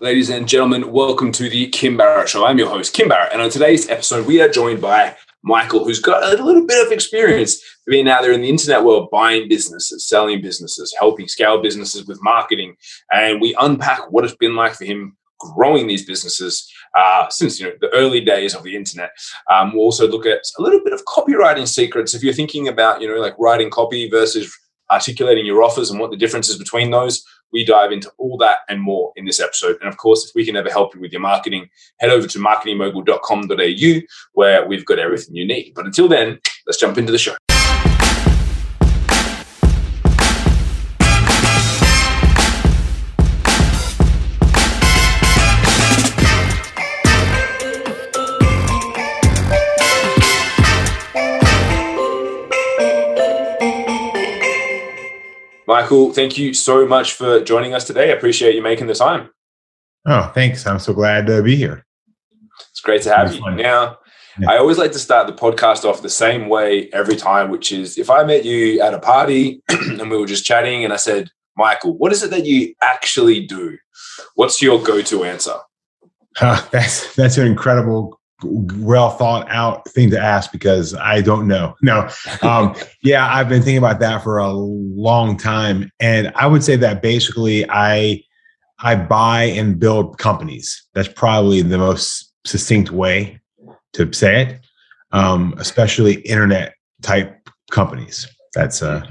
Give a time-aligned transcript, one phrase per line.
[0.00, 2.46] Ladies and gentlemen, welcome to the Kim Barrett Show.
[2.46, 6.00] I'm your host, Kim Barrett, and on today's episode, we are joined by Michael, who's
[6.00, 10.08] got a little bit of experience being out there in the internet world, buying businesses,
[10.08, 12.76] selling businesses, helping scale businesses with marketing,
[13.12, 16.66] and we unpack what it's been like for him growing these businesses
[16.98, 19.10] uh, since you know the early days of the internet.
[19.50, 22.14] Um, we'll also look at a little bit of copywriting secrets.
[22.14, 24.50] If you're thinking about you know like writing copy versus
[24.90, 27.24] articulating your offers and what the differences between those.
[27.52, 29.76] We dive into all that and more in this episode.
[29.80, 32.38] And of course, if we can ever help you with your marketing, head over to
[32.38, 34.00] marketingmogul.com.au
[34.32, 35.72] where we've got everything you need.
[35.74, 37.34] But until then, let's jump into the show.
[55.80, 58.10] Michael, thank you so much for joining us today.
[58.10, 59.30] I appreciate you making the time.
[60.04, 60.66] Oh, thanks.
[60.66, 61.86] I'm so glad to be here.
[62.70, 63.40] It's great to have you.
[63.40, 63.56] Fun.
[63.56, 63.96] Now,
[64.38, 64.50] yeah.
[64.50, 67.96] I always like to start the podcast off the same way every time, which is
[67.96, 71.30] if I met you at a party and we were just chatting and I said,
[71.56, 73.78] Michael, what is it that you actually do?
[74.34, 75.56] What's your go-to answer?
[76.42, 81.74] Uh, that's that's an incredible well thought out thing to ask because I don't know.
[81.82, 82.08] No,
[82.42, 86.76] um, yeah, I've been thinking about that for a long time, and I would say
[86.76, 88.22] that basically I
[88.78, 90.86] I buy and build companies.
[90.94, 93.40] That's probably the most succinct way
[93.92, 94.60] to say it,
[95.12, 98.26] um, especially internet type companies.
[98.54, 99.06] That's uh.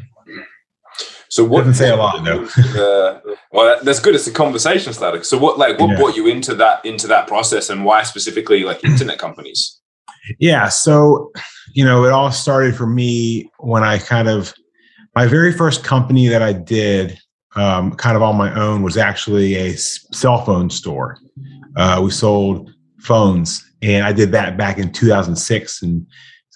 [1.30, 2.44] So what doesn't say a lot though.
[2.44, 4.16] uh, well, that's good.
[4.16, 5.24] It's a conversation starter.
[5.24, 5.98] So what, like, what yeah.
[5.98, 9.80] brought you into that into that process, and why specifically like internet companies?
[10.40, 10.70] Yeah.
[10.70, 11.32] So,
[11.74, 14.54] you know, it all started for me when I kind of
[15.16, 17.20] my very first company that I did,
[17.56, 21.18] um, kind of on my own, was actually a cell phone store.
[21.76, 26.06] Uh, we sold phones, and I did that back in 2006, and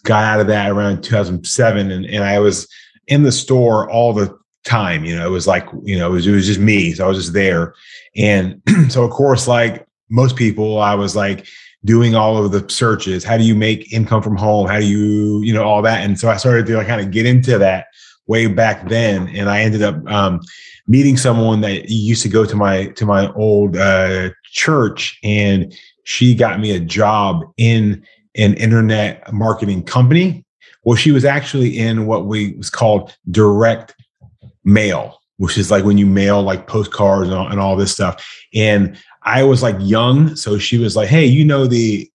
[0.04, 2.68] got out of that around 2007, and, and I was
[3.08, 5.06] in the store all the time.
[5.06, 6.94] You know, it was like, you know, it was, it was just me.
[6.94, 7.74] So I was just there.
[8.16, 11.46] And so, of course, like most people, I was like
[11.86, 13.24] doing all of the searches.
[13.24, 14.68] How do you make income from home?
[14.68, 16.04] How do you, you know, all that.
[16.04, 17.88] And so I started to like kind of get into that
[18.28, 19.28] way back then.
[19.30, 20.40] And I ended up um,
[20.88, 25.20] meeting someone that used to go to my, to my old uh, church.
[25.24, 25.76] And
[26.06, 30.46] she got me a job in an internet marketing company.
[30.84, 33.96] Well, she was actually in what we was called direct
[34.64, 38.26] mail, which is like when you mail like postcards and all, and all this stuff.
[38.54, 42.10] And I was like young, so she was like, "Hey, you know the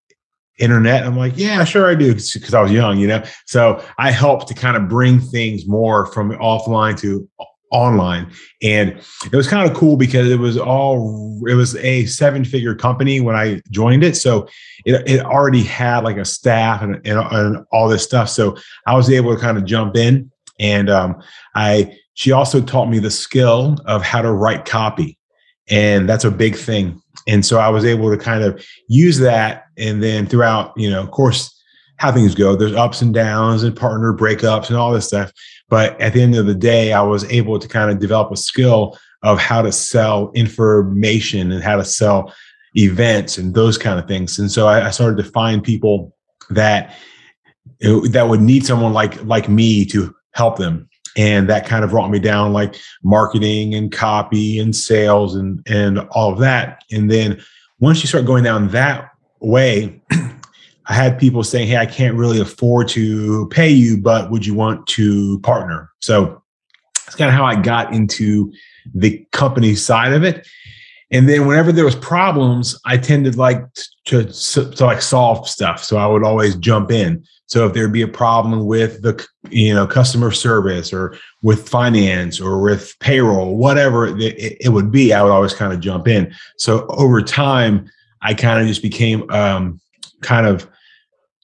[0.59, 3.23] internet?" I'm like, "Yeah, sure I do," because I was young, you know.
[3.47, 7.29] So I helped to kind of bring things more from offline to
[7.71, 8.31] online
[8.63, 8.91] and
[9.31, 13.21] it was kind of cool because it was all it was a seven figure company
[13.21, 14.49] when i joined it so
[14.87, 18.57] it, it already had like a staff and, and, and all this stuff so
[18.87, 21.21] i was able to kind of jump in and um,
[21.55, 25.17] i she also taught me the skill of how to write copy.
[25.71, 27.01] And that's a big thing.
[27.29, 29.67] And so I was able to kind of use that.
[29.77, 31.57] And then throughout, you know, of course,
[31.99, 35.31] how things go, there's ups and downs and partner breakups and all this stuff.
[35.69, 38.37] But at the end of the day, I was able to kind of develop a
[38.37, 42.35] skill of how to sell information and how to sell
[42.75, 44.41] events and those kind of things.
[44.41, 46.17] And so I, I started to find people
[46.51, 46.97] that
[47.81, 50.88] that would need someone like like me to help them
[51.19, 55.99] and that kind of brought me down like marketing and copy and sales and and
[56.13, 56.85] all of that.
[56.91, 57.43] And then
[57.81, 60.01] once you start going down that way
[60.87, 64.55] i had people saying hey i can't really afford to pay you but would you
[64.55, 65.91] want to partner?
[66.01, 66.43] So
[67.05, 68.53] that's kind of how i got into
[68.95, 70.47] the company side of it.
[71.11, 73.61] And then whenever there was problems i tended like
[74.07, 75.83] to, to, to like solve stuff.
[75.83, 79.75] So i would always jump in so if there'd be a problem with the you
[79.75, 85.23] know customer service or with finance or with payroll, whatever it, it would be, I
[85.23, 86.33] would always kind of jump in.
[86.59, 87.91] So over time,
[88.21, 89.81] I kind of just became um,
[90.21, 90.69] kind of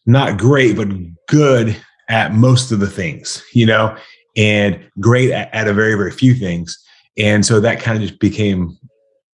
[0.05, 0.89] not great, but
[1.27, 1.75] good
[2.11, 3.97] at most of the things, you know,
[4.37, 6.79] and great at, at a very very few things.
[7.17, 8.77] And so that kind of just became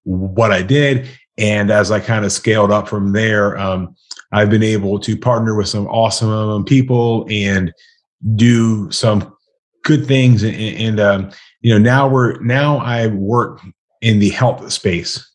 [0.04, 1.08] what I did.
[1.36, 3.96] And as I kind of scaled up from there, um,
[4.32, 7.72] I've been able to partner with some awesome people and
[8.36, 9.34] do some
[9.84, 10.42] good things.
[10.42, 11.30] And, and um,
[11.60, 13.60] you know, now we're now I work
[14.00, 15.26] in the health space,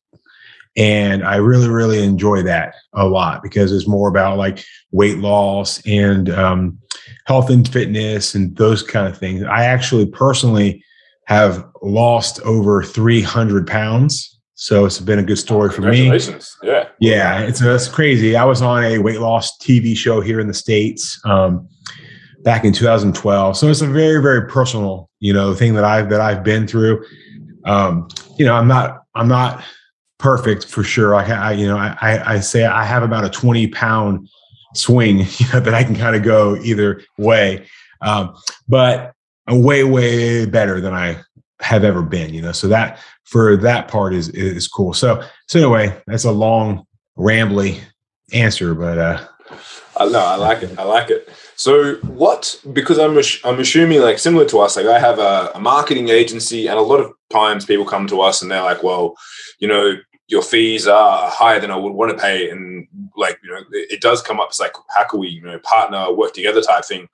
[0.76, 5.86] and I really really enjoy that a lot because it's more about like weight loss
[5.86, 6.80] and um,
[7.26, 9.44] health and fitness and those kind of things.
[9.44, 10.84] I actually personally
[11.28, 16.10] have lost over 300 pounds So it's been a good story for me.
[16.64, 16.88] Yeah.
[17.00, 17.42] Yeah.
[17.42, 18.38] It's, it's crazy.
[18.38, 21.68] I was on a weight loss TV show here in the States um,
[22.44, 23.58] back in 2012.
[23.58, 27.06] So it's a very, very personal, you know, thing that I've, that I've been through.
[27.66, 28.08] Um,
[28.38, 29.62] you know, I'm not, I'm not
[30.20, 31.14] perfect for sure.
[31.16, 34.30] I, I you know, I, I say I have about a 20 pound
[34.74, 37.68] swing you know, that I can kind of go either way.
[38.02, 38.36] Um,
[38.70, 39.14] but
[39.50, 41.22] way, way better than I
[41.66, 42.52] have ever been, you know.
[42.52, 44.94] So that for that part is is cool.
[44.94, 46.86] So so anyway, that's a long,
[47.18, 47.80] rambly
[48.34, 49.28] answer, but uh
[49.98, 50.78] I no, I like it.
[50.78, 51.28] I like it.
[51.56, 52.60] So what?
[52.72, 54.76] Because I'm I'm assuming like similar to us.
[54.78, 58.22] Like I have a, a, marketing agency, and a lot of times people come to
[58.22, 59.16] us and they're like, "Well,
[59.60, 59.96] you know,
[60.28, 63.94] your fees are higher than I would want to pay," and like you know, it,
[63.94, 64.50] it does come up.
[64.50, 67.08] It's like, how can we you know partner, work together type thing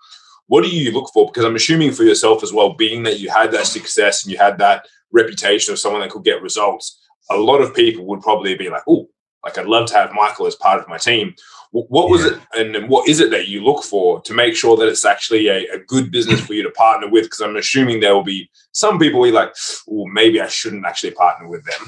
[0.51, 1.27] what do you look for?
[1.27, 4.37] Because I'm assuming for yourself as well, being that you had that success and you
[4.37, 8.55] had that reputation of someone that could get results, a lot of people would probably
[8.55, 9.07] be like, oh,
[9.45, 11.35] like I'd love to have Michael as part of my team.
[11.71, 12.37] What was yeah.
[12.53, 15.47] it and what is it that you look for to make sure that it's actually
[15.47, 17.23] a, a good business for you to partner with?
[17.23, 19.53] Because I'm assuming there will be some people who like,
[19.89, 21.87] oh, maybe I shouldn't actually partner with them.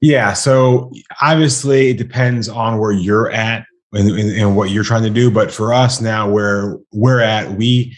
[0.00, 0.32] Yeah.
[0.32, 0.90] So
[1.20, 5.30] obviously it depends on where you're at and, and, what you're trying to do.
[5.30, 7.96] But for us now, where we're at, we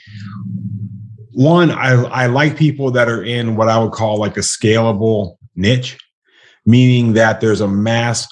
[1.32, 5.37] one, I, I like people that are in what I would call like a scalable
[5.54, 5.98] niche,
[6.64, 8.26] meaning that there's a mass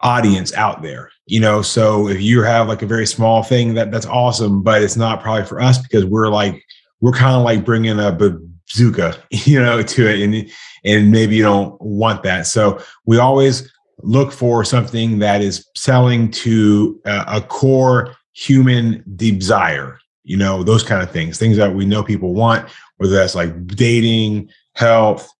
[0.00, 1.10] audience out there.
[1.26, 4.82] You know, so if you have like a very small thing, that that's awesome, but
[4.82, 6.62] it's not probably for us because we're like
[7.00, 10.50] we're kind of like bringing a bazooka, you know, to it, and
[10.84, 12.46] and maybe you don't want that.
[12.46, 13.72] So we always
[14.02, 20.82] look for something that is selling to a, a core human desire you know those
[20.82, 25.30] kind of things things that we know people want whether that's like dating health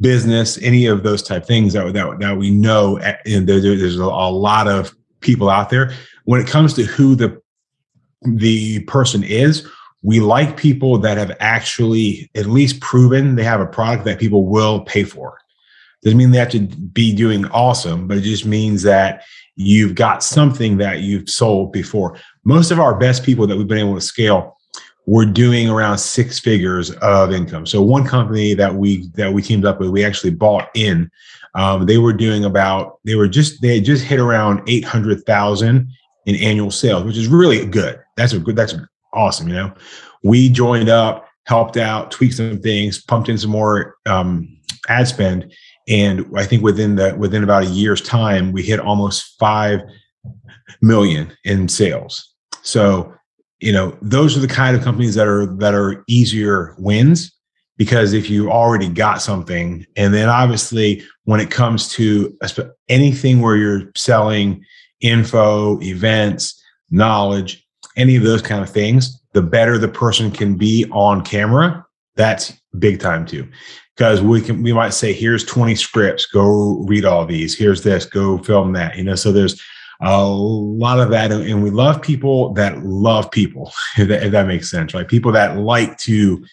[0.00, 3.96] business any of those type things that, that, that we know eh, and there, there's
[3.96, 5.92] a lot of people out there.
[6.24, 7.40] When it comes to who the
[8.22, 9.68] the person is
[10.02, 14.46] we like people that have actually at least proven they have a product that people
[14.46, 15.38] will pay for
[16.06, 19.24] doesn't mean they have to be doing awesome, but it just means that
[19.56, 22.16] you've got something that you've sold before.
[22.44, 24.56] Most of our best people that we've been able to scale
[25.06, 27.66] were doing around six figures of income.
[27.66, 31.10] So one company that we that we teamed up with, we actually bought in.
[31.56, 35.24] Um, they were doing about they were just they had just hit around eight hundred
[35.24, 35.88] thousand
[36.26, 37.98] in annual sales, which is really good.
[38.16, 38.54] That's a good.
[38.54, 38.76] That's
[39.12, 39.48] awesome.
[39.48, 39.74] You know,
[40.22, 44.56] we joined up, helped out, tweaked some things, pumped in some more um,
[44.88, 45.52] ad spend,
[45.88, 49.80] and I think within the within about a year's time, we hit almost five
[50.82, 52.34] million in sales.
[52.62, 53.14] So,
[53.60, 57.32] you know, those are the kind of companies that are that are easier wins
[57.76, 62.36] because if you already got something, and then obviously when it comes to
[62.88, 64.64] anything where you're selling
[65.00, 66.60] info, events,
[66.90, 67.64] knowledge,
[67.96, 71.84] any of those kind of things, the better the person can be on camera,
[72.16, 73.46] that's big time too
[73.96, 77.56] because we can we might say here's 20 scripts go read all these.
[77.56, 79.14] Here's this go film that you know?
[79.14, 79.60] So there's
[80.02, 84.46] a lot of that and we love people that love people if that, if that
[84.46, 85.08] makes sense right?
[85.08, 86.44] People that like to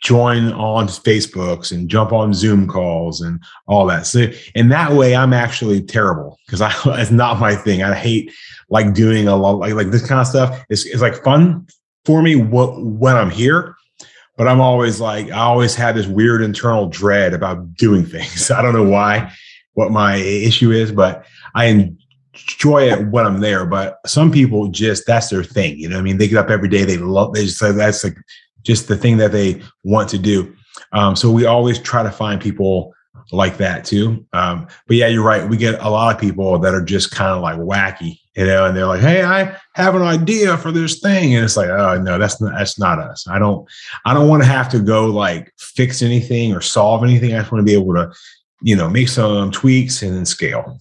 [0.00, 4.06] join on facebooks and jump on zoom calls and all that.
[4.06, 7.82] So in that way i'm actually terrible because i it's not my thing.
[7.82, 8.32] I hate
[8.70, 10.64] like doing a lot like, like this kind of stuff.
[10.68, 11.66] It's, it's like fun
[12.04, 13.76] for me what, when i'm here
[14.42, 18.50] but I'm always like, I always have this weird internal dread about doing things.
[18.50, 19.32] I don't know why,
[19.74, 23.64] what my issue is, but I enjoy it when I'm there.
[23.64, 25.78] But some people just, that's their thing.
[25.78, 26.18] You know I mean?
[26.18, 28.16] They get up every day, they love, they just say that's like
[28.64, 30.52] just the thing that they want to do.
[30.92, 32.92] Um, so we always try to find people
[33.30, 34.26] like that too.
[34.32, 35.48] Um, but yeah, you're right.
[35.48, 38.64] We get a lot of people that are just kind of like wacky you know,
[38.64, 42.00] and they're like, "Hey, I have an idea for this thing," and it's like, "Oh
[42.00, 43.26] no, that's not that's not us.
[43.28, 43.68] I don't
[44.04, 47.34] I don't want to have to go like fix anything or solve anything.
[47.34, 48.12] I just want to be able to,
[48.60, 50.78] you know, make some tweaks and then scale."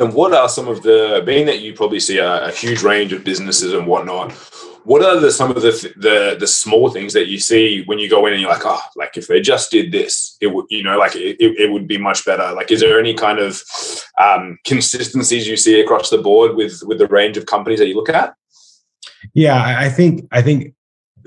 [0.00, 3.12] And what are some of the being that you probably see a, a huge range
[3.12, 4.32] of businesses and whatnot?
[4.84, 8.08] what are the some of the the the small things that you see when you
[8.08, 10.82] go in and you're like oh like if they just did this it would you
[10.82, 13.62] know like it, it would be much better like is there any kind of
[14.18, 17.94] um, consistencies you see across the board with with the range of companies that you
[17.94, 18.34] look at
[19.34, 20.74] yeah i think i think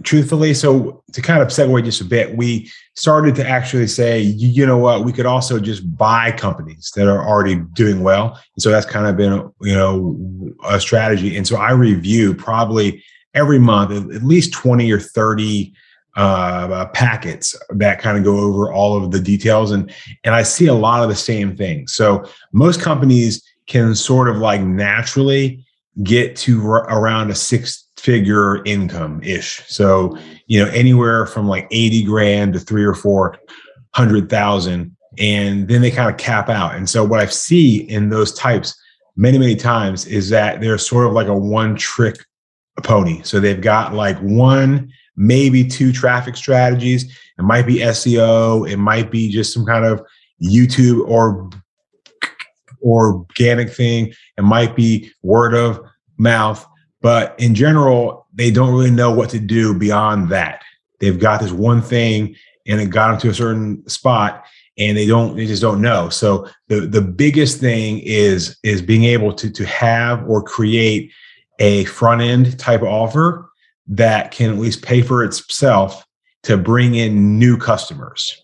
[0.02, 4.66] truthfully so to kind of segue just a bit we started to actually say you
[4.66, 5.04] know what?
[5.04, 8.40] We could also just buy companies that are already doing well.
[8.56, 10.18] And so that's kind of been you know
[10.66, 11.36] a strategy.
[11.36, 15.74] And so i review probably every month at least 20 or 30
[16.16, 19.92] uh, packets that kind of go over all of the details and
[20.24, 21.94] and I see a lot of the same things.
[21.94, 25.66] So most companies can sort of like naturally
[26.04, 29.64] get to r- around a six figure income ish.
[29.68, 30.18] So,
[30.48, 33.38] you know, anywhere from like 80 grand to three or four
[33.96, 34.96] hundred thousand.
[35.18, 36.76] And then they kind of cap out.
[36.76, 38.76] And so what I see in those types
[39.16, 42.18] many, many times is that they're sort of like a one trick
[42.84, 43.22] pony.
[43.24, 47.06] So they've got like one, maybe two traffic strategies.
[47.38, 50.02] It might be SEO, it might be just some kind of
[50.44, 51.50] YouTube or
[52.84, 54.12] organic thing.
[54.38, 55.80] It might be word of
[56.18, 56.68] mouth,
[57.04, 60.64] but in general, they don't really know what to do beyond that.
[61.00, 64.46] They've got this one thing and it got them to a certain spot
[64.78, 66.08] and they don't they just don't know.
[66.10, 71.12] So the the biggest thing is is being able to to have or create
[71.60, 73.50] a front end type offer
[73.88, 76.08] that can at least pay for itself
[76.44, 78.42] to bring in new customers.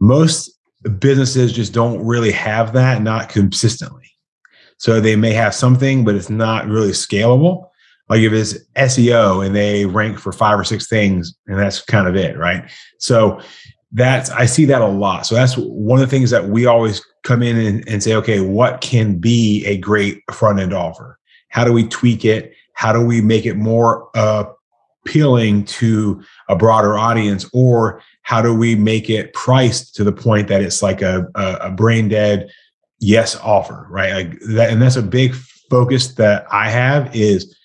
[0.00, 0.50] Most
[0.98, 4.10] businesses just don't really have that not consistently.
[4.78, 7.67] So they may have something but it's not really scalable
[8.08, 12.08] like if it's SEO and they rank for five or six things and that's kind
[12.08, 12.70] of it, right?
[12.98, 13.40] So
[13.92, 15.26] that's I see that a lot.
[15.26, 18.40] So that's one of the things that we always come in and, and say, okay,
[18.40, 21.18] what can be a great front end offer?
[21.50, 22.52] How do we tweak it?
[22.74, 24.44] How do we make it more uh,
[25.04, 27.48] appealing to a broader audience?
[27.52, 31.54] Or how do we make it priced to the point that it's like a, a,
[31.62, 32.50] a brain dead
[33.00, 34.12] yes offer, right?
[34.12, 35.34] Like that, and that's a big
[35.70, 37.56] focus that I have is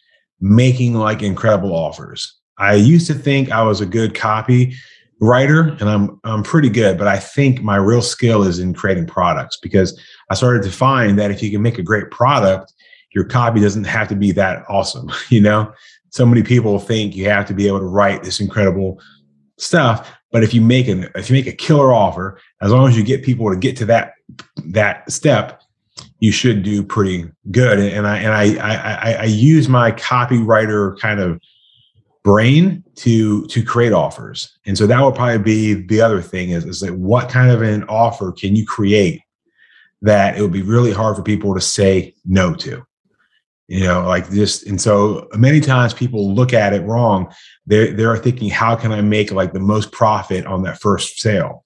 [0.44, 2.38] making like incredible offers.
[2.58, 4.76] I used to think I was a good copy
[5.22, 9.08] writer and I'm I'm pretty good, but I think my real skill is in creating
[9.08, 9.98] products because
[10.30, 12.74] I started to find that if you can make a great product,
[13.12, 15.72] your copy doesn't have to be that awesome, you know?
[16.10, 19.00] So many people think you have to be able to write this incredible
[19.58, 22.98] stuff, but if you make an if you make a killer offer, as long as
[22.98, 24.16] you get people to get to that
[24.66, 25.63] that step,
[26.24, 27.80] you should do pretty good.
[27.80, 31.38] And I and I I, I use my copywriter kind of
[32.24, 34.58] brain to to create offers.
[34.66, 37.62] And so that would probably be the other thing is, is like what kind of
[37.62, 39.22] an offer can you create
[40.02, 42.82] that it would be really hard for people to say no to?
[43.68, 44.66] You know, like this.
[44.66, 47.34] And so many times people look at it wrong.
[47.66, 51.66] They're they're thinking, how can I make like the most profit on that first sale?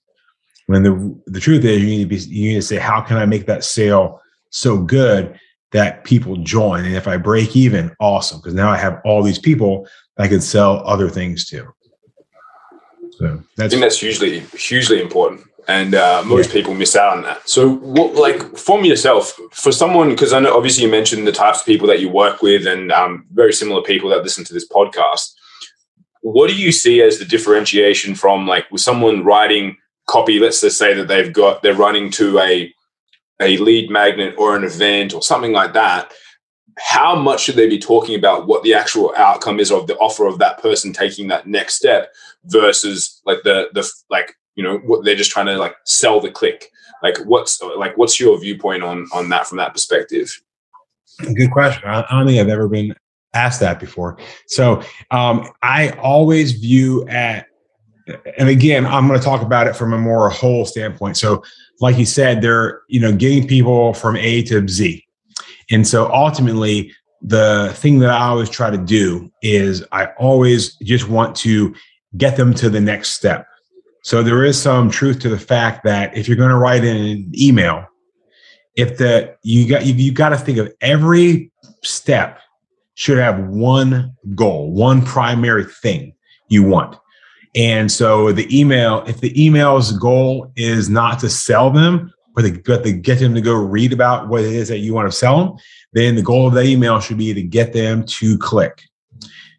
[0.65, 3.17] When the the truth is you need to be you need to say, how can
[3.17, 5.39] I make that sale so good
[5.71, 6.85] that people join.
[6.85, 9.87] And if I break even, awesome, because now I have all these people
[10.17, 11.67] I can sell other things to.
[13.11, 15.41] So that's, I think that's hugely, hugely important.
[15.67, 16.53] And uh, most yeah.
[16.53, 17.47] people miss out on that.
[17.49, 21.59] So, what, like, from yourself, for someone, because I know obviously you mentioned the types
[21.59, 24.67] of people that you work with and um, very similar people that listen to this
[24.67, 25.33] podcast.
[26.21, 29.75] What do you see as the differentiation from, like, with someone writing
[30.07, 30.39] copy?
[30.39, 32.73] Let's just say that they've got, they're running to a
[33.39, 36.11] a lead magnet or an event or something like that,
[36.79, 40.27] how much should they be talking about what the actual outcome is of the offer
[40.27, 42.13] of that person taking that next step
[42.45, 46.31] versus like the the like you know what they're just trying to like sell the
[46.31, 46.71] click?
[47.01, 50.29] Like what's like what's your viewpoint on on that from that perspective?
[51.33, 51.89] Good question.
[51.89, 52.93] I don't think i've ever been
[53.33, 54.17] asked that before.
[54.47, 57.46] So um i always view at
[58.37, 61.43] and again i'm going to talk about it from a more whole standpoint so
[61.79, 65.05] like you said, they're you know getting people from A to Z,
[65.69, 71.09] and so ultimately the thing that I always try to do is I always just
[71.09, 71.73] want to
[72.15, 73.47] get them to the next step.
[74.03, 76.95] So there is some truth to the fact that if you're going to write in
[76.95, 77.85] an email,
[78.75, 81.51] if the you got you, you got to think of every
[81.83, 82.39] step
[82.95, 86.13] should have one goal, one primary thing
[86.49, 86.97] you want.
[87.57, 92.61] And so the email, if the email's goal is not to sell them, but to,
[92.63, 95.17] but to get them to go read about what it is that you want to
[95.17, 95.57] sell them,
[95.93, 98.83] then the goal of that email should be to get them to click.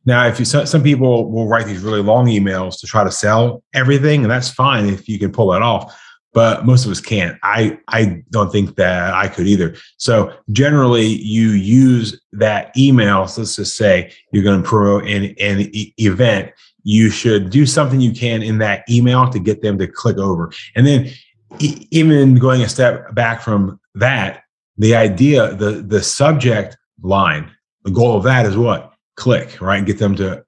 [0.07, 3.65] Now, if you some people will write these really long emails to try to sell
[3.75, 6.01] everything, and that's fine if you can pull that off.
[6.33, 7.37] But most of us can't.
[7.43, 9.77] I I don't think that I could either.
[9.97, 13.27] So generally, you use that email.
[13.27, 16.53] So let's just say you're going to promote an, an event
[16.89, 20.51] you should do something you can in that email to get them to click over.
[20.75, 21.11] And then
[21.59, 24.45] e- even going a step back from that,
[24.79, 27.51] the idea, the the subject line,
[27.85, 28.95] the goal of that is what?
[29.17, 29.85] Click, right?
[29.85, 30.43] Get them to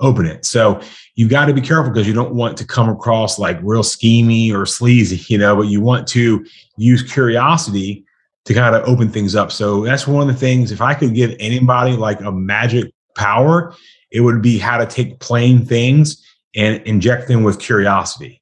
[0.00, 0.44] open it.
[0.44, 0.82] So
[1.14, 4.52] you've got to be careful because you don't want to come across like real schemy
[4.52, 6.44] or sleazy, you know, but you want to
[6.76, 8.04] use curiosity
[8.44, 9.50] to kind of open things up.
[9.50, 10.72] So that's one of the things.
[10.72, 13.74] If I could give anybody like a magic power,
[14.10, 18.40] it would be how to take plain things and inject them with curiosity.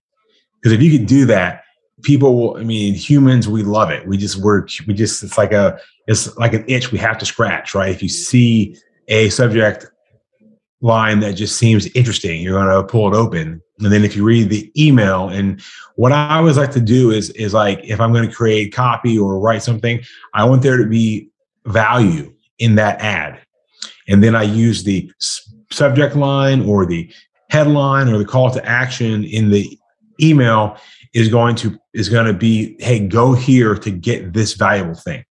[0.61, 1.63] Because if you could do that,
[2.03, 4.07] people will, I mean, humans, we love it.
[4.07, 7.27] We just work, we just, it's like a, it's like an itch we have to
[7.27, 7.91] scratch, right?
[7.91, 8.77] If you see
[9.09, 9.87] a subject
[10.81, 13.61] line that just seems interesting, you're going to pull it open.
[13.81, 15.61] And then if you read the email, and
[15.97, 19.19] what I always like to do is, is like, if I'm going to create copy
[19.19, 20.01] or write something,
[20.33, 21.31] I want there to be
[21.67, 23.41] value in that ad.
[24.07, 25.11] And then I use the
[25.75, 27.13] subject line or the
[27.51, 29.79] headline or the call to action in the
[30.21, 30.77] email
[31.13, 35.25] is going to is going to be hey go here to get this valuable thing.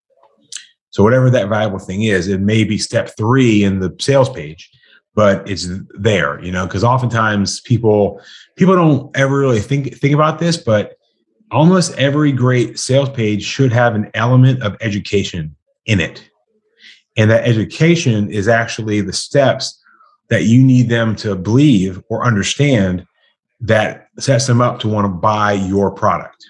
[0.90, 4.70] So whatever that valuable thing is it may be step three in the sales page
[5.16, 5.68] but it's
[6.00, 8.22] there you know because oftentimes people
[8.58, 10.98] people don't ever really think think about this but
[11.54, 16.28] almost every great sales page should have an element of education in it.
[17.16, 19.80] And that education is actually the steps
[20.30, 23.06] that you need them to believe or understand
[23.62, 26.46] that sets them up to want to buy your product.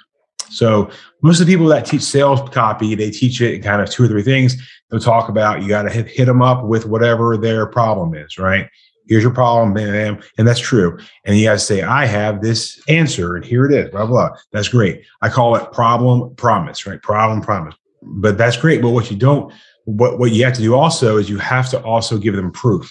[0.50, 0.90] So
[1.22, 4.04] most of the people that teach sales copy, they teach it in kind of two
[4.04, 4.56] or three things.
[4.90, 8.38] They'll talk about you got to hit, hit them up with whatever their problem is,
[8.38, 8.70] right?
[9.08, 10.98] Here's your problem, bam, bam, and that's true.
[11.26, 14.30] And you got to say, I have this answer, and here it is, blah, blah.
[14.52, 15.04] That's great.
[15.22, 17.02] I call it problem promise, right?
[17.02, 17.76] Problem promise.
[18.02, 18.82] But that's great.
[18.82, 19.52] But what you don't,
[19.86, 22.90] what, what you have to do also is you have to also give them proof.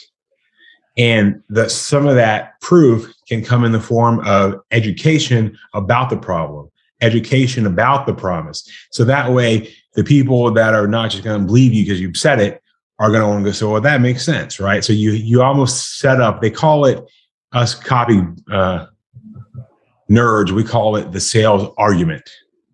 [0.97, 6.17] And that some of that proof can come in the form of education about the
[6.17, 6.71] problem,
[7.01, 8.69] education about the promise.
[8.91, 12.17] So that way, the people that are not just going to believe you because you've
[12.17, 12.63] said it
[12.99, 14.85] are going to want to go, so well, that makes sense, right?
[14.85, 17.03] So you you almost set up, they call it
[17.53, 18.21] us copy
[18.51, 18.87] uh,
[20.11, 22.29] nerds, we call it the sales argument,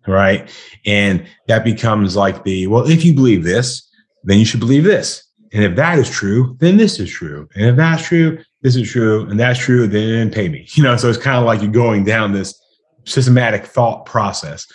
[0.07, 0.49] right?
[0.85, 3.89] And that becomes like the, well, if you believe this,
[4.23, 5.23] then you should believe this.
[5.53, 7.49] And if that is true, then this is true.
[7.55, 9.27] And if that's true, this is true.
[9.29, 10.67] And that's true, then pay me.
[10.73, 12.59] You know, so it's kind of like you're going down this
[13.05, 14.67] systematic thought process.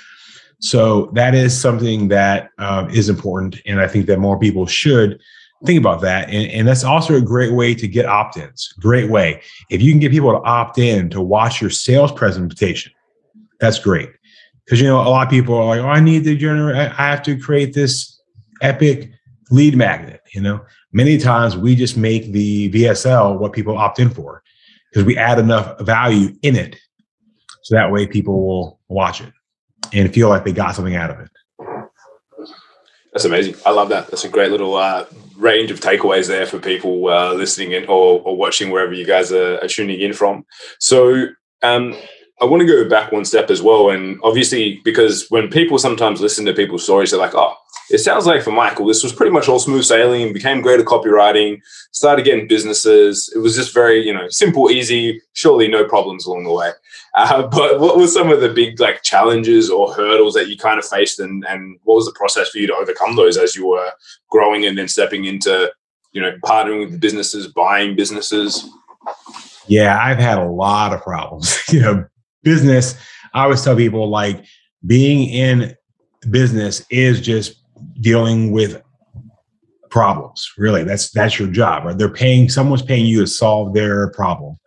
[0.61, 3.61] So that is something that um, is important.
[3.67, 5.21] And I think that more people should
[5.65, 6.29] think about that.
[6.29, 8.73] And, and that's also a great way to get opt ins.
[8.81, 9.43] Great way.
[9.71, 12.93] If you can get people to opt in to watch your sales presentation,
[13.61, 14.11] that's great.
[14.65, 17.11] Because, you know, a lot of people are like, oh, I need to generate, I
[17.11, 18.21] have to create this
[18.63, 19.11] epic
[19.51, 20.23] lead magnet.
[20.35, 24.43] You know, many times we just make the VSL what people opt in for
[24.91, 26.77] because we add enough value in it,
[27.63, 29.33] so that way people will watch it
[29.93, 31.31] and feel like they got something out of it.
[33.13, 33.55] That's amazing.
[33.65, 34.09] I love that.
[34.09, 38.21] That's a great little uh, range of takeaways there for people uh, listening in or,
[38.23, 40.45] or, watching wherever you guys are, are tuning in from.
[40.81, 41.27] So,
[41.63, 41.95] um,
[42.41, 43.91] I want to go back one step as well.
[43.91, 47.55] And obviously, because when people sometimes listen to people's stories, they're like, oh,
[47.91, 50.87] it sounds like for Michael, this was pretty much all smooth sailing, became great at
[50.87, 51.61] copywriting,
[51.93, 53.31] started getting businesses.
[53.35, 56.71] It was just very, you know, simple, easy, surely no problems along the way.
[57.15, 60.79] Uh, but what were some of the big like challenges or hurdles that you kind
[60.79, 63.67] of faced and, and what was the process for you to overcome those as you
[63.67, 63.91] were
[64.31, 65.71] growing and then stepping into,
[66.13, 68.69] you know, partnering with businesses, buying businesses?
[69.67, 71.59] Yeah, I've had a lot of problems.
[71.73, 72.07] you know,
[72.43, 72.95] business,
[73.35, 74.45] I always tell people like
[74.87, 75.75] being in
[76.31, 77.64] business is just
[78.01, 78.83] dealing with
[79.91, 80.85] problems really.
[80.85, 81.97] That's that's your job right?
[81.97, 84.59] They're paying someone's paying you to solve their problem.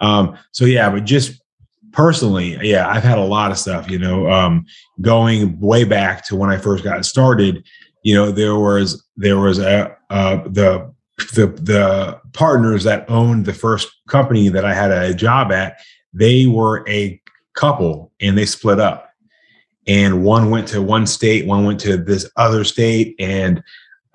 [0.00, 1.40] Um so yeah but just
[1.92, 4.64] personally yeah i've had a lot of stuff you know um
[5.00, 7.64] going way back to when i first got started
[8.04, 10.92] you know there was there was a uh the
[11.34, 15.78] the the partners that owned the first company that i had a job at
[16.12, 17.20] they were a
[17.54, 19.07] couple and they split up
[19.88, 23.62] and one went to one state, one went to this other state, and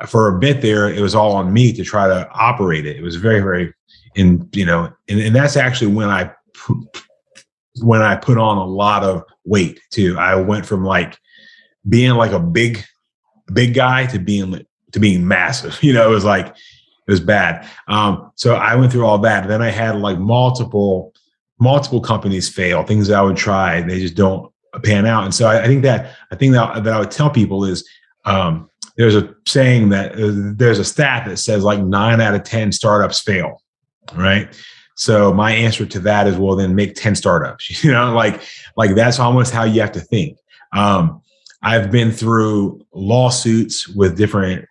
[0.08, 2.96] for a bit there, it was all on me to try to operate it.
[2.96, 3.74] It was very, very,
[4.16, 6.32] and you know, and, and that's actually when I
[7.82, 10.18] when I put on a lot of weight too.
[10.18, 11.18] I went from like
[11.90, 12.84] being like a big,
[13.52, 15.80] big guy to being to being massive.
[15.84, 17.68] You know, it was like it was bad.
[17.88, 19.48] Um, so I went through all that.
[19.48, 21.14] Then I had like multiple
[21.60, 25.24] multiple companies fail, things I would try, they just don't pan out.
[25.24, 27.88] And so I, I think that I think that, that I would tell people is
[28.26, 32.44] um, there's a saying that uh, there's a stat that says like nine out of
[32.44, 33.62] 10 startups fail.
[34.16, 34.54] Right.
[34.96, 38.42] So my answer to that is, well, then make 10 startups, you know, like,
[38.78, 40.38] like that's almost how you have to think.
[40.74, 41.22] Um,
[41.62, 44.66] I've been through lawsuits with different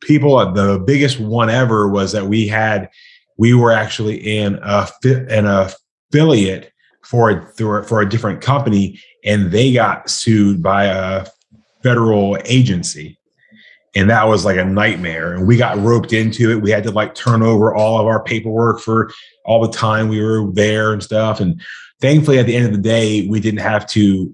[0.00, 0.36] people.
[0.52, 2.88] The biggest one ever was that we had,
[3.36, 6.72] we were actually in a, an affiliate
[7.04, 11.26] for for a different company and they got sued by a
[11.82, 13.18] federal agency.
[13.94, 15.34] And that was like a nightmare.
[15.34, 16.62] And we got roped into it.
[16.62, 19.10] We had to like turn over all of our paperwork for
[19.44, 21.40] all the time we were there and stuff.
[21.40, 21.60] And
[22.00, 24.32] thankfully at the end of the day we didn't have to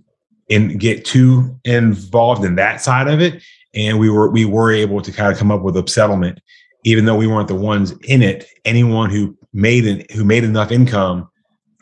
[0.49, 3.42] in, get too involved in that side of it.
[3.75, 6.40] And we were we were able to kind of come up with a settlement
[6.85, 8.47] even though we weren't the ones in it.
[8.64, 11.29] Anyone who made an, who made enough income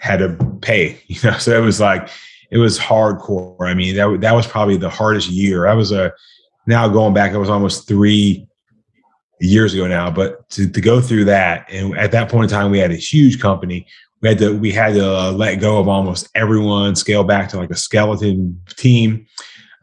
[0.01, 1.37] had to pay you know?
[1.39, 2.09] So it was like
[2.53, 6.13] it was hardcore i mean that, that was probably the hardest year i was a
[6.67, 8.47] now going back, it was almost three
[9.41, 10.11] years ago now.
[10.11, 12.97] But to, to go through that, and at that point in time, we had a
[12.97, 13.87] huge company.
[14.21, 17.57] We had to we had to uh, let go of almost everyone, scale back to
[17.57, 19.27] like a skeleton team.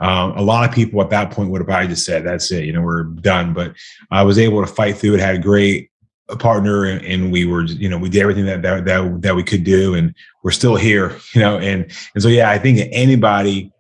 [0.02, 2.64] Um, a lot of people at that point would have probably just said, "That's it,
[2.64, 3.76] you know, we're done." But
[4.12, 5.20] I was able to fight through it.
[5.20, 5.89] Had a great
[6.38, 9.44] partner, and, and we were, you know, we did everything that, that that that we
[9.44, 10.14] could do, and
[10.44, 11.58] we're still here, you know.
[11.58, 13.72] And and so, yeah, I think anybody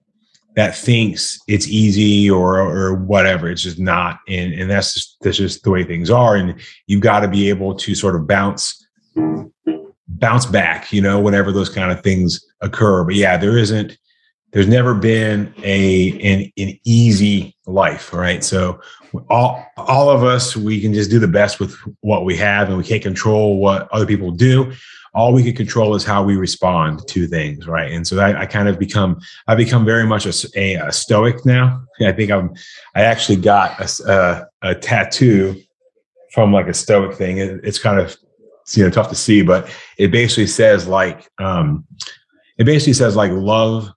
[0.55, 3.49] that thinks it's easy or or whatever.
[3.49, 6.35] It's just not, and and that's just that's just the way things are.
[6.35, 8.85] And you've got to be able to sort of bounce
[10.07, 13.03] bounce back, you know, whenever those kind of things occur.
[13.03, 13.97] But yeah, there isn't.
[14.51, 18.43] There's never been a an, an easy life, right?
[18.43, 18.81] So
[19.29, 22.77] all all of us, we can just do the best with what we have, and
[22.77, 24.73] we can't control what other people do.
[25.13, 27.91] All we can control is how we respond to things right?
[27.91, 31.45] And so i, I kind of become i become very much a, a, a, stoic
[31.45, 31.83] now.
[32.01, 32.53] I think i'm
[32.95, 35.59] i actually got a, a, a tattoo
[36.31, 37.39] from like a stoic thing.
[37.39, 38.15] It, it's kind of
[38.75, 41.85] you know tough to see but it basically says like um
[42.59, 43.89] it basically says like love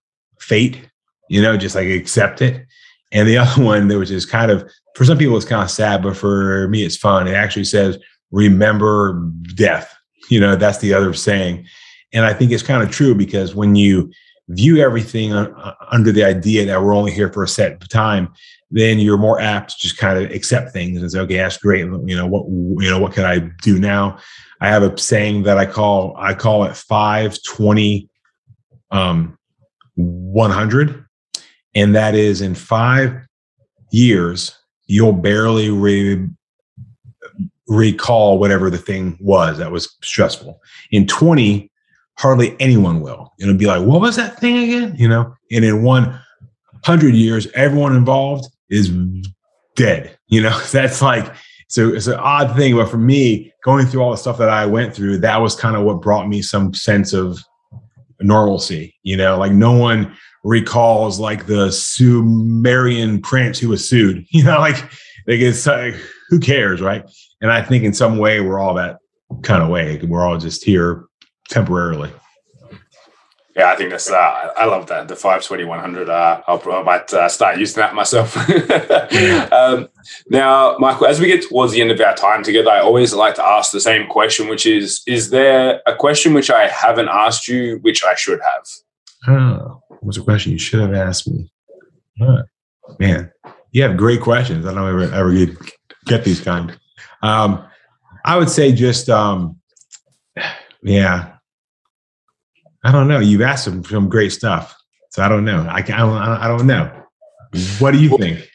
[0.42, 0.88] fate
[1.28, 2.66] you know just like accept it
[3.12, 5.70] and the other one that was just kind of for some people it's kind of
[5.70, 7.98] sad but for me it's fun it actually says
[8.30, 9.94] remember death
[10.28, 11.66] you know, that's the other saying.
[12.12, 14.10] And I think it's kind of true because when you
[14.48, 18.32] view everything uh, under the idea that we're only here for a set time,
[18.70, 21.80] then you're more apt to just kind of accept things and say, okay, that's great.
[21.80, 22.46] You know, what,
[22.82, 24.18] you know, what can I do now?
[24.60, 28.08] I have a saying that I call, I call it 520,
[28.90, 29.38] um,
[29.96, 31.04] 100.
[31.74, 33.14] And that is in five
[33.90, 36.28] years, you'll barely re-
[37.68, 40.60] recall whatever the thing was that was stressful.
[40.90, 41.70] In 20,
[42.18, 43.32] hardly anyone will.
[43.38, 44.94] It'll be like, what was that thing again?
[44.96, 48.90] You know, and in 100 years, everyone involved is
[49.76, 50.16] dead.
[50.28, 51.32] You know, that's like,
[51.68, 52.76] so it's an odd thing.
[52.76, 55.76] But for me, going through all the stuff that I went through, that was kind
[55.76, 57.42] of what brought me some sense of
[58.24, 58.94] normalcy.
[59.02, 64.24] You know, like no one recalls like the Sumerian prince who was sued.
[64.30, 64.76] You know, like,
[65.26, 65.94] like it's like,
[66.28, 67.04] who cares, right?
[67.40, 68.98] And I think in some way we're all that
[69.42, 70.00] kind of way.
[70.02, 71.04] We're all just here
[71.48, 72.10] temporarily.
[73.54, 74.10] Yeah, I think that's.
[74.10, 74.16] Uh,
[74.56, 76.08] I love that the five twenty one hundred.
[76.08, 78.34] Uh, I'll, I might uh, start using that myself.
[79.52, 79.88] um,
[80.30, 83.34] now, Michael, as we get towards the end of our time together, I always like
[83.34, 87.46] to ask the same question, which is: Is there a question which I haven't asked
[87.46, 88.66] you, which I should have?
[89.28, 91.52] Oh, what's a question you should have asked me?
[92.98, 93.30] Man,
[93.72, 94.64] you have great questions.
[94.64, 95.56] I don't ever ever get,
[96.06, 96.78] get these kind.
[97.22, 97.66] Um,
[98.24, 99.58] I would say just, um,
[100.82, 101.36] yeah,
[102.84, 103.20] I don't know.
[103.20, 104.76] You've asked some, some great stuff.
[105.10, 105.66] So I don't know.
[105.68, 106.90] I, can, I, don't, I don't know.
[107.78, 108.48] What do you think?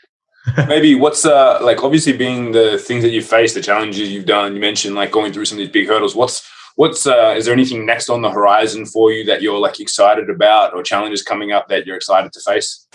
[0.69, 4.55] maybe what's uh like obviously being the things that you face the challenges you've done
[4.55, 7.53] you mentioned like going through some of these big hurdles what's what's uh is there
[7.53, 11.51] anything next on the horizon for you that you're like excited about or challenges coming
[11.51, 12.87] up that you're excited to face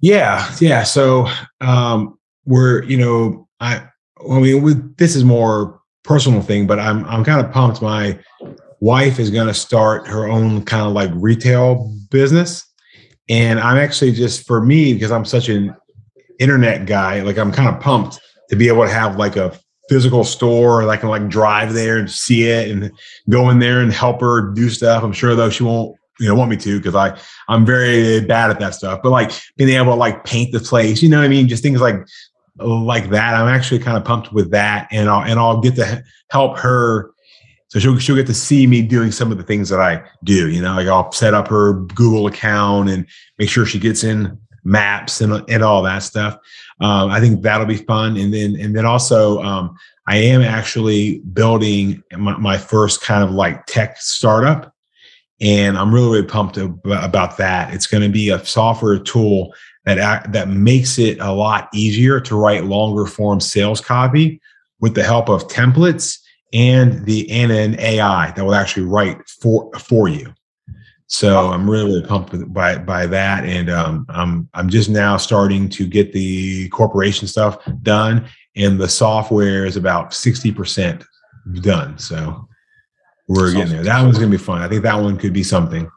[0.00, 1.26] yeah yeah so
[1.60, 3.86] um we're you know i
[4.30, 7.82] I mean, with, this is more personal thing, but I'm I'm kind of pumped.
[7.82, 8.18] My
[8.84, 12.66] wife is going to start her own kind of like retail business,
[13.30, 15.74] and I'm actually just for me because I'm such an
[16.38, 17.22] internet guy.
[17.22, 18.20] Like I'm kind of pumped
[18.50, 21.96] to be able to have like a physical store and I can like drive there
[21.98, 22.92] and see it and
[23.30, 25.02] go in there and help her do stuff.
[25.02, 27.18] I'm sure though she won't you know want me to because I
[27.48, 29.00] I'm very bad at that stuff.
[29.02, 31.48] But like being able to like paint the place, you know what I mean?
[31.48, 31.96] Just things like
[32.58, 33.34] like that.
[33.34, 37.13] I'm actually kind of pumped with that, and I'll and I'll get to help her.
[37.74, 40.48] So she'll she'll get to see me doing some of the things that I do.
[40.48, 43.04] You know, like I'll set up her Google account and
[43.36, 46.34] make sure she gets in maps and and all that stuff.
[46.80, 48.16] Um, I think that'll be fun.
[48.16, 53.32] And then and then also um, I am actually building my, my first kind of
[53.32, 54.72] like tech startup.
[55.40, 57.74] And I'm really, really pumped about that.
[57.74, 59.52] It's going to be a software tool
[59.84, 64.40] that that makes it a lot easier to write longer form sales copy
[64.78, 66.20] with the help of templates
[66.54, 70.32] and the and an AI that will actually write for for you.
[71.06, 75.68] So I'm really, really pumped by by that, and um, I'm I'm just now starting
[75.70, 81.04] to get the corporation stuff done, and the software is about sixty percent
[81.60, 81.98] done.
[81.98, 82.48] So
[83.28, 83.82] we're getting there.
[83.82, 84.62] That one's gonna be fun.
[84.62, 85.90] I think that one could be something.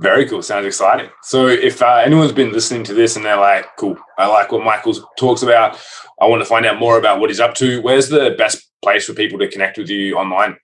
[0.00, 0.42] Very cool.
[0.42, 1.10] Sounds exciting.
[1.22, 4.64] So, if uh, anyone's been listening to this and they're like, "Cool, I like what
[4.64, 5.78] Michael talks about.
[6.20, 9.06] I want to find out more about what he's up to." Where's the best place
[9.06, 10.56] for people to connect with you online?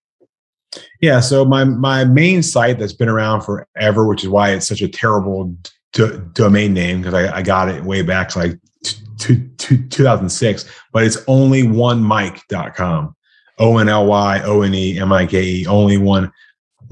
[1.01, 4.83] Yeah, so my my main site that's been around forever, which is why it's such
[4.83, 5.57] a terrible
[5.93, 8.59] d- domain name because I, I, got it way back like
[9.19, 13.15] t- t- 2006, but it's only one mike.com.
[13.59, 16.33] O N L Y O N E M I K E, only one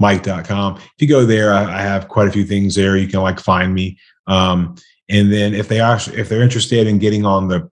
[0.01, 0.77] mike.com.
[0.77, 2.97] If you go there, I, I, have quite a few things there.
[2.97, 3.97] You can like find me.
[4.27, 4.75] Um,
[5.09, 7.69] and then if they are if they're interested in getting on the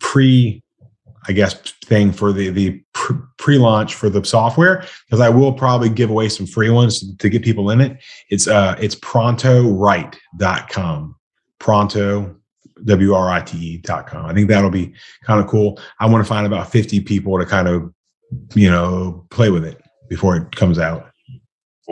[0.00, 0.62] pre,
[1.28, 2.82] I guess thing for the the
[3.38, 7.42] pre-launch for the software, because I will probably give away some free ones to get
[7.42, 8.02] people in it.
[8.30, 11.16] It's uh it's prontowrite.com.
[11.58, 12.36] Pronto
[12.84, 14.26] W-R-I-T-E.com.
[14.26, 15.78] I think that'll be kind of cool.
[16.00, 17.94] I want to find about 50 people to kind of,
[18.54, 21.11] you know, play with it before it comes out.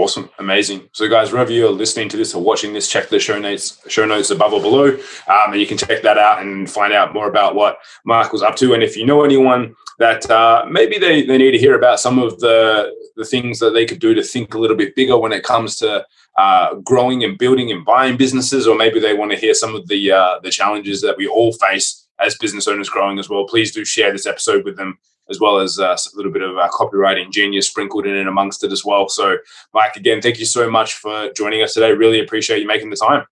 [0.00, 0.88] Awesome, amazing.
[0.94, 4.06] So, guys, wherever you're listening to this or watching this, check the show notes, show
[4.06, 4.86] notes above or below,
[5.28, 8.42] um, and you can check that out and find out more about what Mark was
[8.42, 8.72] up to.
[8.72, 12.18] And if you know anyone that uh, maybe they, they need to hear about some
[12.18, 15.32] of the the things that they could do to think a little bit bigger when
[15.32, 16.06] it comes to
[16.38, 19.86] uh, growing and building and buying businesses, or maybe they want to hear some of
[19.88, 23.44] the uh, the challenges that we all face as business owners growing as well.
[23.44, 24.98] Please do share this episode with them
[25.30, 28.64] as well as uh, a little bit of uh, copywriting genius sprinkled in and amongst
[28.64, 29.08] it as well.
[29.08, 29.36] So,
[29.72, 31.92] Mike, again, thank you so much for joining us today.
[31.92, 33.24] Really appreciate you making the time.